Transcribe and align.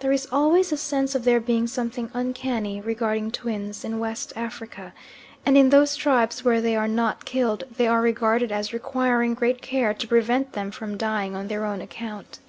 There 0.00 0.12
is 0.12 0.28
always 0.30 0.72
a 0.72 0.76
sense 0.76 1.14
of 1.14 1.24
there 1.24 1.40
being 1.40 1.66
something 1.66 2.10
uncanny 2.12 2.82
regarding 2.82 3.30
twins 3.30 3.82
in 3.82 3.98
West 3.98 4.30
Africa, 4.36 4.92
and 5.46 5.56
in 5.56 5.70
those 5.70 5.96
tribes 5.96 6.44
where 6.44 6.60
they 6.60 6.76
are 6.76 6.86
not 6.86 7.24
killed 7.24 7.64
they 7.78 7.86
are 7.86 8.02
regarded 8.02 8.52
as 8.52 8.74
requiring 8.74 9.32
great 9.32 9.62
care 9.62 9.94
to 9.94 10.06
prevent 10.06 10.52
them 10.52 10.70
from 10.70 10.98
dying 10.98 11.34
on 11.34 11.48
their 11.48 11.64
own 11.64 11.80
account. 11.80 12.40